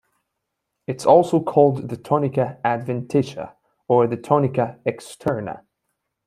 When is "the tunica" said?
1.89-2.57, 4.07-4.79